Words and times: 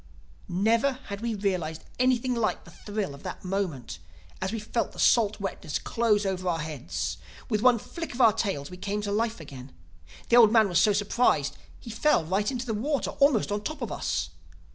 "Never 0.49 0.93
had 0.93 1.21
we 1.21 1.35
realized 1.35 1.83
anything 1.99 2.33
like 2.33 2.63
the 2.63 2.71
thrill 2.71 3.13
of 3.13 3.21
that 3.21 3.45
moment, 3.45 3.99
as 4.41 4.51
we 4.51 4.57
felt 4.57 4.93
the 4.93 4.99
salt 4.99 5.39
wetness 5.39 5.77
close 5.77 6.25
over 6.25 6.49
our 6.49 6.57
heads. 6.57 7.17
With 7.49 7.61
one 7.61 7.77
flick 7.77 8.15
of 8.15 8.19
our 8.19 8.33
tails 8.33 8.71
we 8.71 8.77
came 8.77 9.01
to 9.03 9.11
life 9.11 9.39
again. 9.39 9.71
The 10.29 10.37
old 10.37 10.51
man 10.51 10.67
was 10.69 10.81
so 10.81 10.91
surprised 10.91 11.53
that 11.53 11.59
he 11.81 11.91
fell 11.91 12.25
right 12.25 12.49
into 12.49 12.65
the 12.65 12.73
water, 12.73 13.11
almost 13.19 13.51
on 13.51 13.61
top 13.61 13.83
of 13.83 13.91
us. 13.91 14.31